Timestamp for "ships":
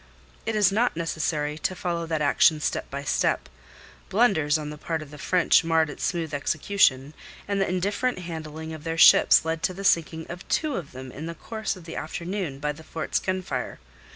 8.97-9.45